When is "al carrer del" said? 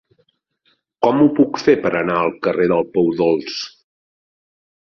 2.23-2.89